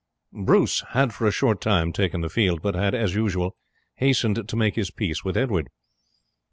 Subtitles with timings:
[0.33, 3.55] Bruce had for a short time taken the field; but had, as usual,
[3.97, 5.69] hastened to make his peace with Edward.